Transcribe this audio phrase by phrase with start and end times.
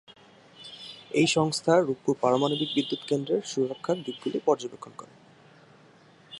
[1.11, 5.13] এই সংস্থা রূপপুর পারমাণবিক বিদ্যুৎ কেন্দ্রের সুরক্ষার দিকগুলি পর্যবেক্ষণ করে।